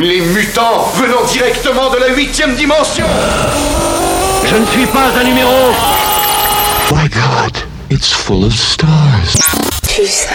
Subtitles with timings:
[0.00, 3.04] Les mutants venant directement de la huitième dimension
[4.46, 5.50] Je ne suis pas un numéro
[6.90, 7.52] My God,
[7.90, 9.36] it's full of stars.
[9.86, 10.30] Tu ça,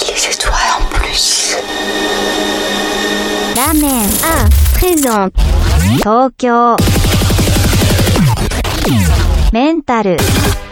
[0.00, 1.56] les étoiles en plus.
[3.54, 5.34] Ramen 1 présente
[6.02, 6.76] Tokyo
[9.52, 10.16] Mental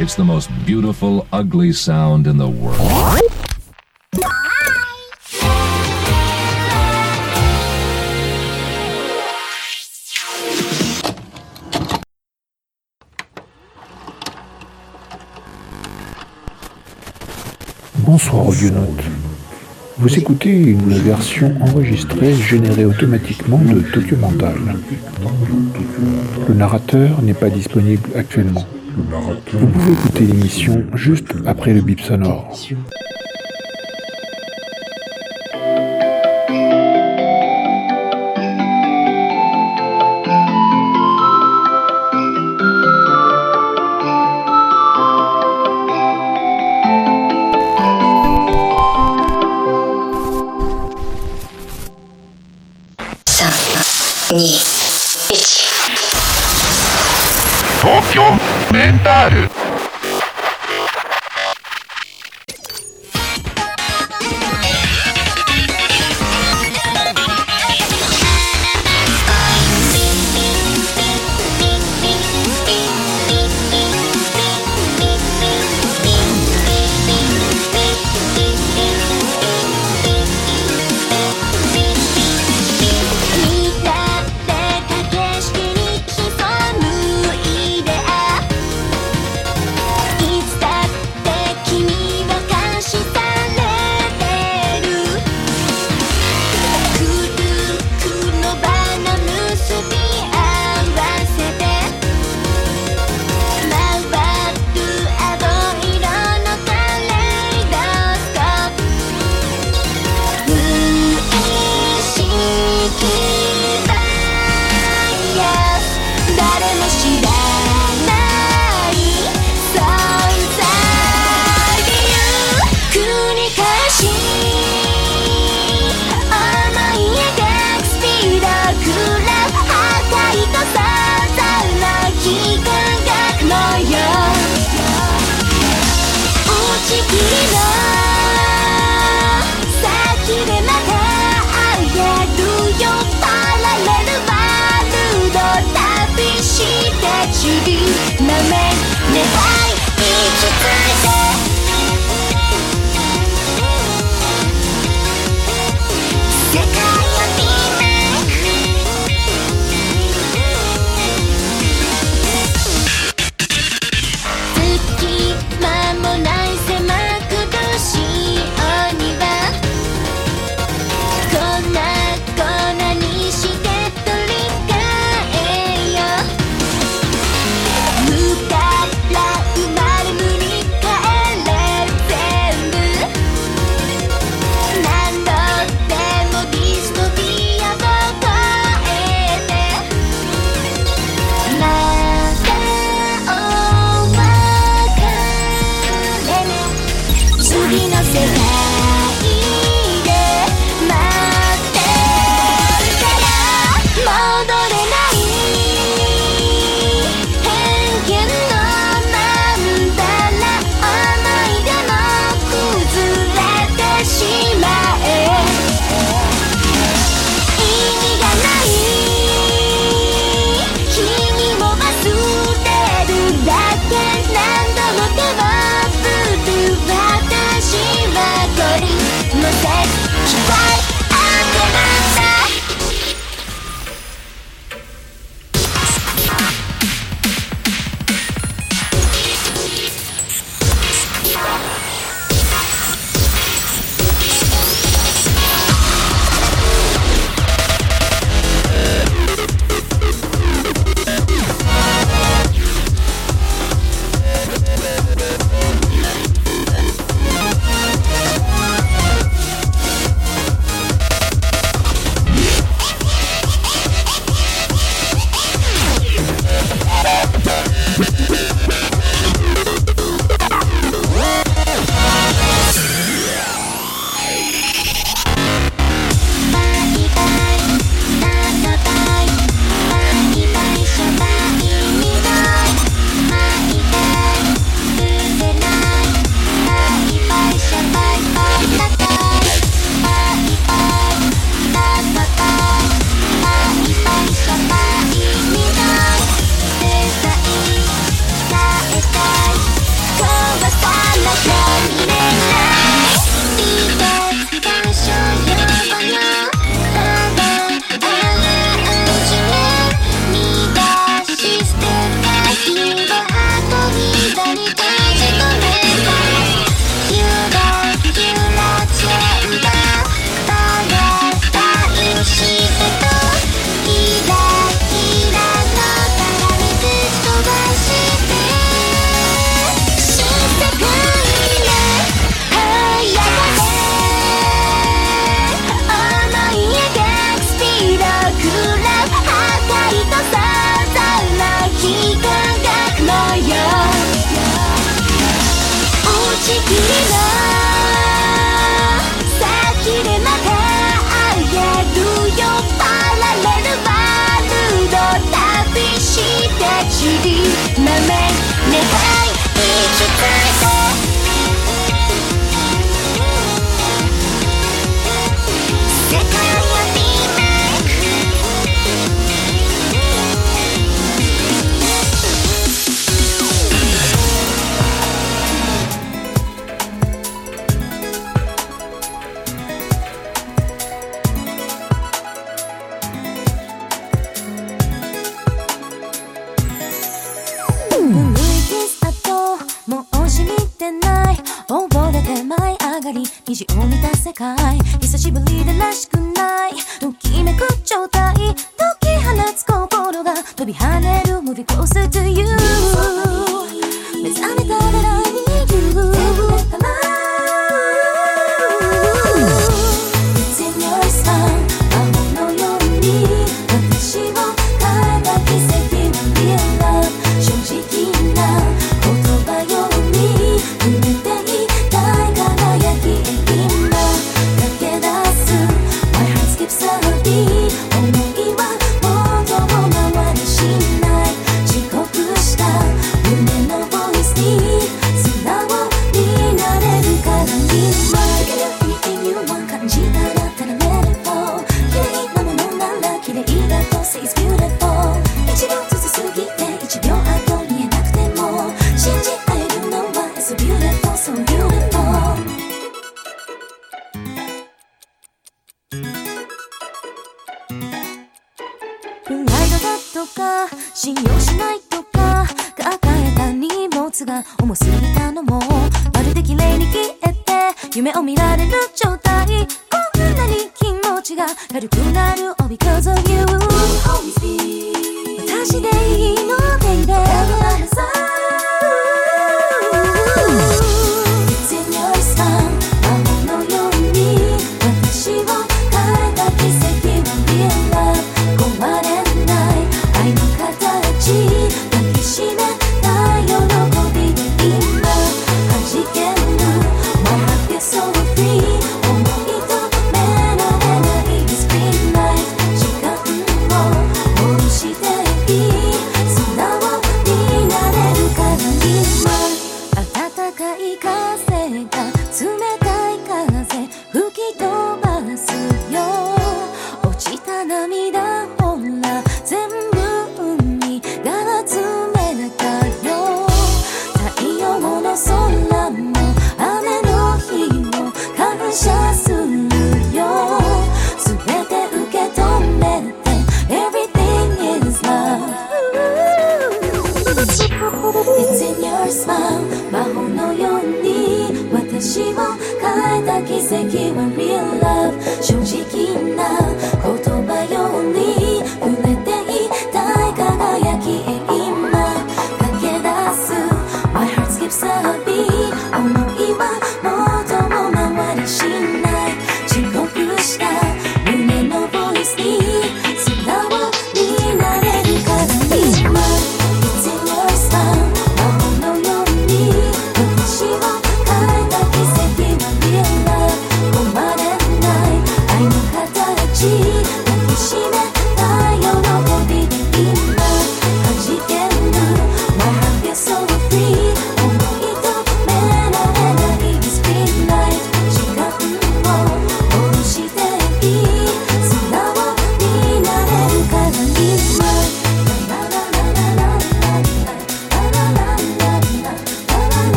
[0.00, 3.37] It's the most beautiful, ugly sound in the world.
[18.10, 19.04] Bonsoir audionautes.
[19.98, 24.56] Vous écoutez une version enregistrée générée automatiquement de Tokyo Mental.
[26.48, 28.64] Le narrateur n'est pas disponible actuellement.
[29.52, 32.56] Vous pouvez écouter l'émission juste après le bip sonore.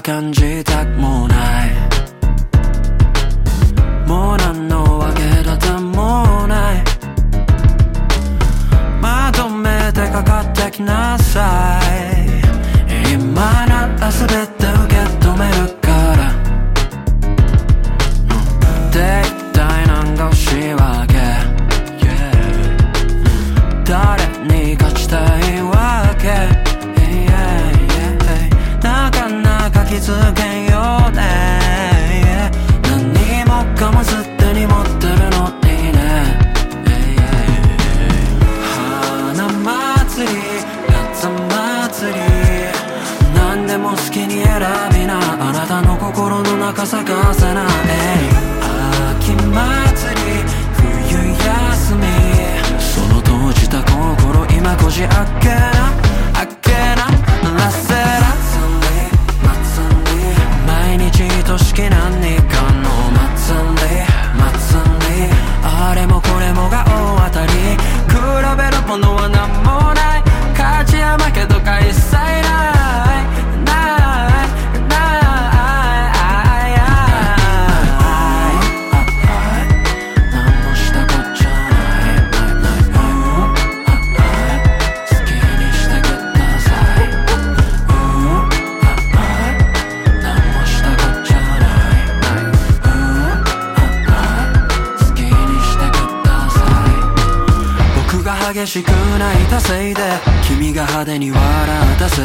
[0.00, 1.71] 건지 딱 모나요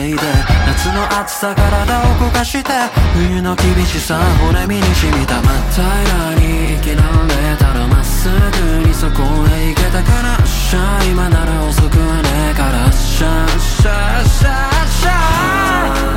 [0.04, 0.18] いで
[0.66, 2.72] 夏の暑さ体を焦がして
[3.14, 7.04] 冬の厳しさ骨身に染みた真っ平らに生きら
[7.52, 15.12] れたらまっすぐにそこへ行けたからしゃ今なら遅くはねえからシャしシャしシャしシャ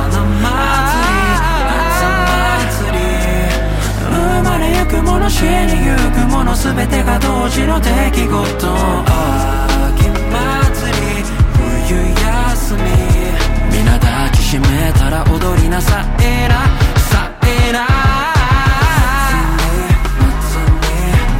[0.07, 2.03] ン夏祭り夏
[2.75, 3.01] 祭り
[4.09, 9.70] 生まれゆくもの死にゆくもの全てが同時の出来事
[14.51, 16.67] 決めたら踊りなさえな。
[16.99, 17.87] さえな。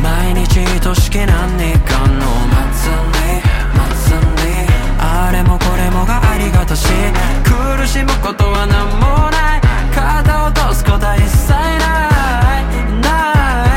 [0.02, 2.26] 毎日としけ何年間の。
[2.48, 2.90] 祭
[3.28, 4.64] り
[4.98, 6.88] あれもこれもがありがし。
[7.44, 9.62] 苦しむことは何もない。
[9.94, 11.58] 肩を落とすことは一切な
[12.62, 12.64] い。
[13.02, 13.71] ない。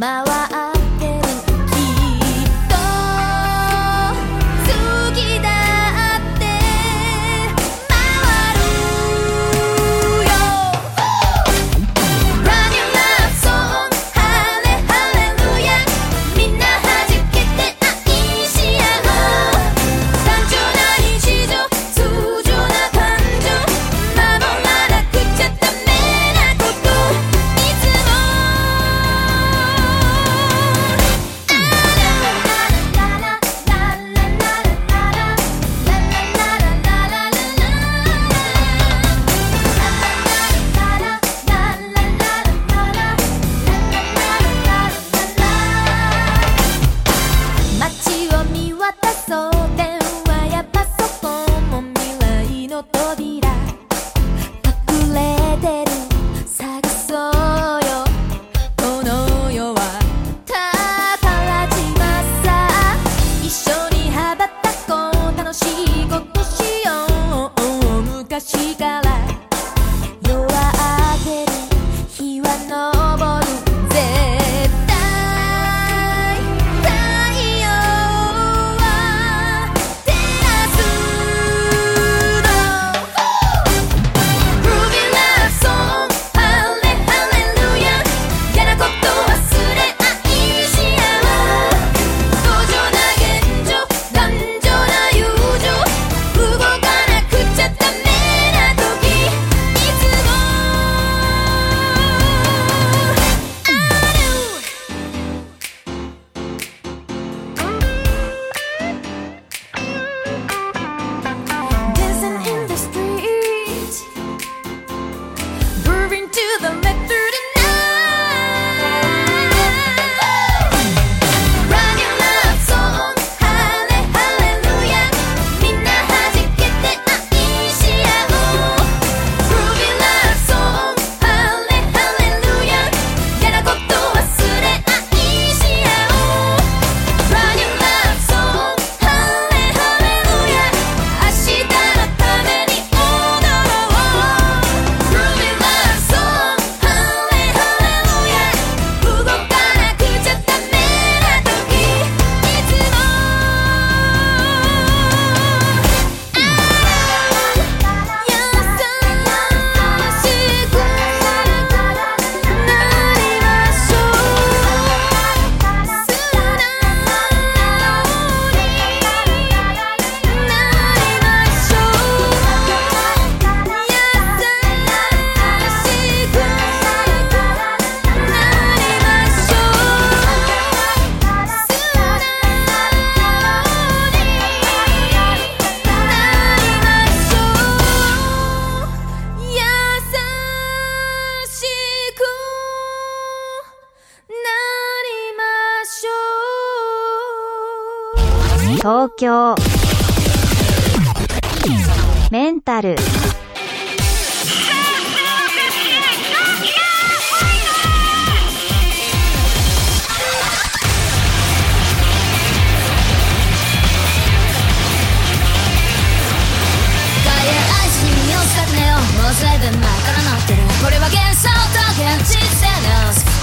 [0.00, 0.39] 回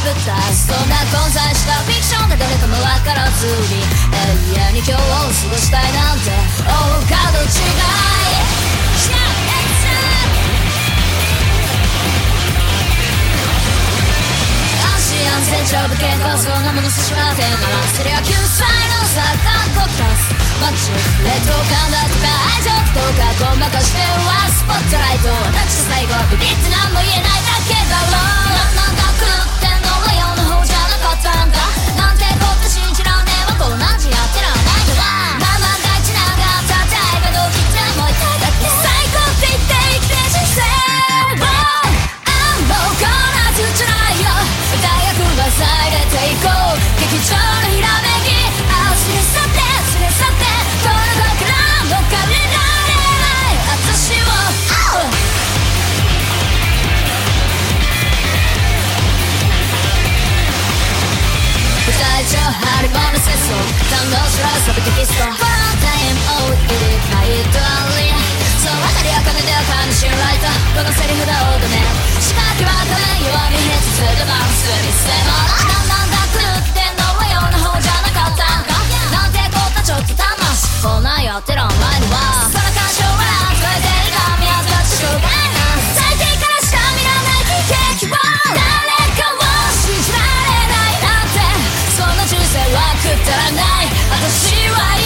[0.07, 3.83] の物体そんな混在したフィクションがどれかも分からずに
[4.55, 6.31] 永遠に今日を過ごしたいなんて
[6.63, 7.59] 大門違いし
[9.11, 9.37] ない
[15.27, 19.27] 安全上部健康そうなものすしまってならそりゃ救済の坂
[19.75, 20.91] こたすマッチ
[21.23, 28.47] 劣等感だとか愛情とかごまかしてはスポットライト私最後ビビって何も言えないだけだろう
[31.17, 31.57] ったんだ
[31.97, 33.69] なんてこと信じらんねえわ。
[33.69, 34.56] こんなんじやってら
[63.47, 63.55] 感
[64.11, 68.11] 動しろサブテキストフォロータイムを入れないとあり
[68.59, 71.79] そう渡り茜で赤の信頼とこのセリフだオードね
[72.19, 75.31] 仕掛けはダメ弱みへつつでバンスにせも
[75.63, 78.51] なんなんだ狂ってんのは世の方じゃなかった。
[78.59, 78.75] んか
[79.15, 83.23] なんてこったちょっと魂こなんやってらんないのはこの感傷は
[83.55, 88.86] 聞こえてるが宮崎しょうがないな最低からしか見らない喜劇を誰かを
[92.59, 93.87] はくだらない。
[94.09, 94.96] 私は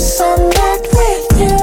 [0.00, 1.56] cause I'm not with you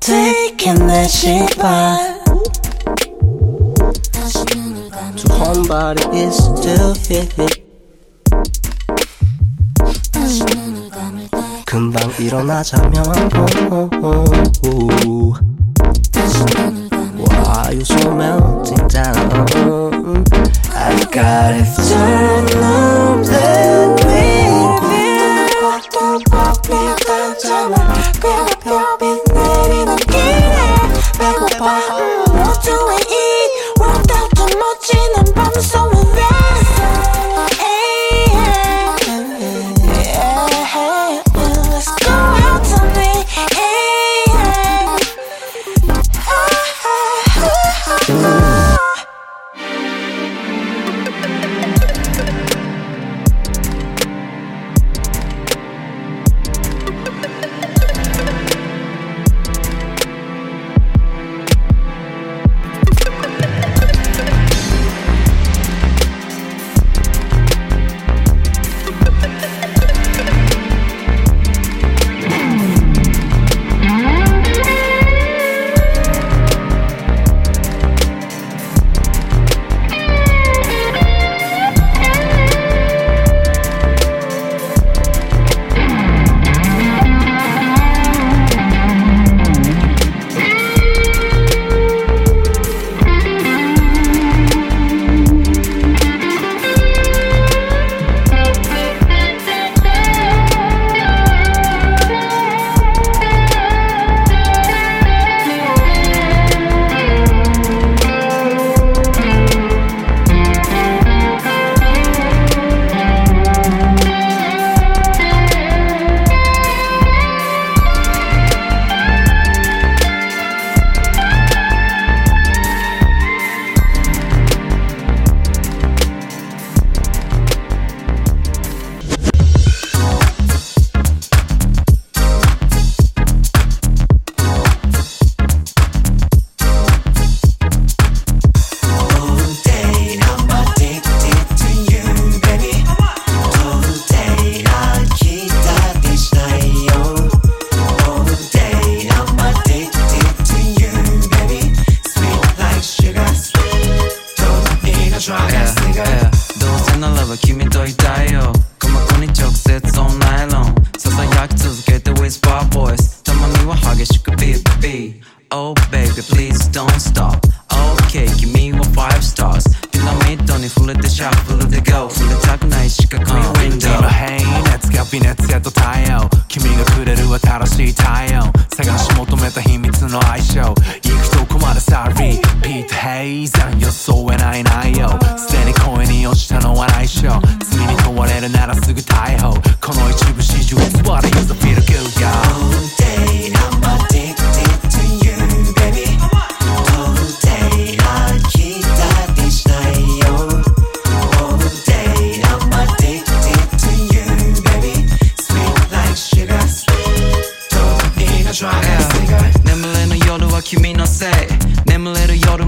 [0.00, 2.24] Taking that shit back
[5.16, 7.62] To home body is still fit
[11.66, 13.04] 금방 일어나자면
[17.18, 20.24] Why you so melting down?
[20.72, 22.55] I got it turned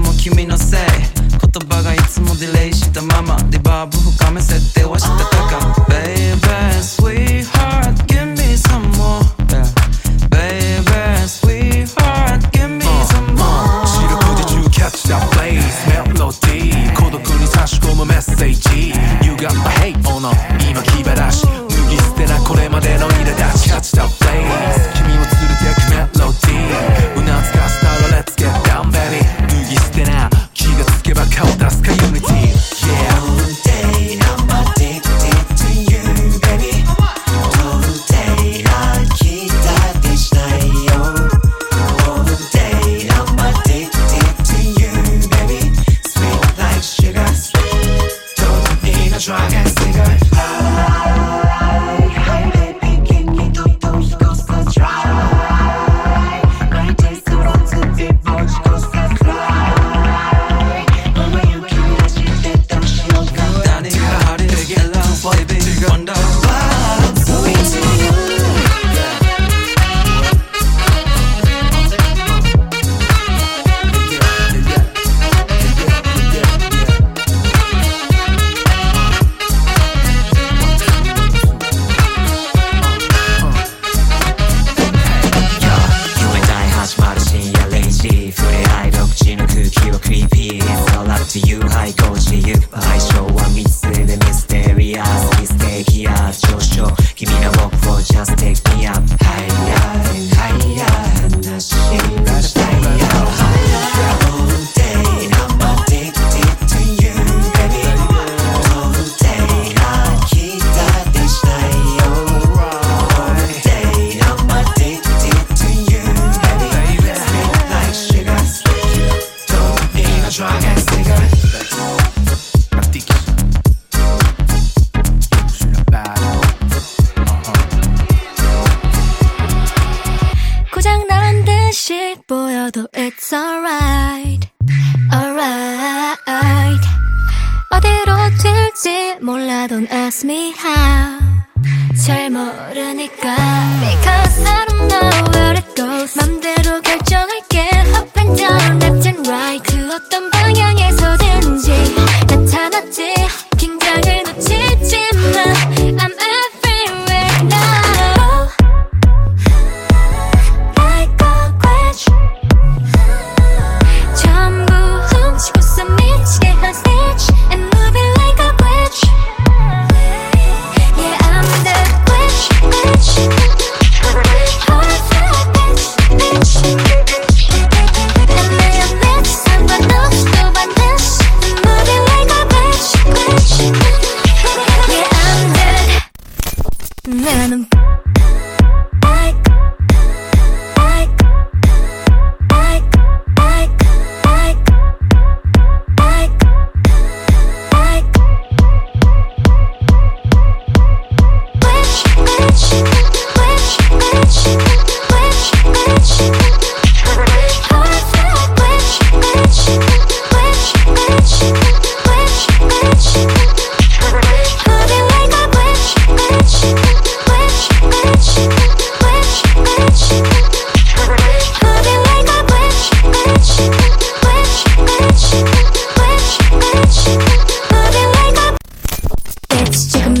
[0.09, 0.79] も君のせい。
[0.79, 3.37] 言葉がいつもディレイしたまま。
[3.51, 5.85] リバーブ深め設定はしてたか。
[5.87, 6.39] Baby
[6.81, 7.58] sweetheart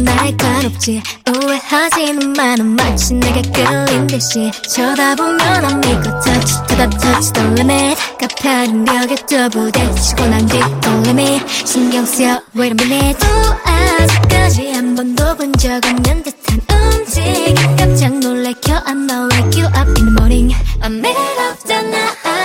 [0.03, 1.01] 날카롭지.
[1.27, 4.51] 오해하지는 마는 마치 내게 끌린 듯이.
[4.67, 7.97] 쳐다보면 안 믿고 touch to the touch the limit.
[8.19, 13.19] 가파른 벽에 또 부딪히고 난 뒷걸음이 신경 쓰여 wait a minute.
[13.19, 13.27] 또
[13.69, 17.55] 아직까지 한 번도 본 적 없는 듯한 움직임.
[17.77, 20.51] 깜짝 놀래켜 I'm not like you up in the morning.
[20.81, 22.38] I made up the night